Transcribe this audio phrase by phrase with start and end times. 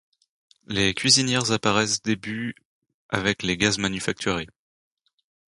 [0.65, 2.55] Les cuisinières apparaissent début
[3.09, 4.47] avec les gaz manufacturés.